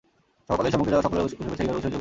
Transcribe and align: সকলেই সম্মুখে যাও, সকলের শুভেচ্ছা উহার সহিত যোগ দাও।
সকলেই 0.49 0.71
সম্মুখে 0.73 0.93
যাও, 0.93 1.01
সকলের 1.05 1.21
শুভেচ্ছা 1.21 1.45
উহার 1.45 1.57
সহিত 1.59 1.69
যোগ 1.73 1.79
দাও। 1.83 1.89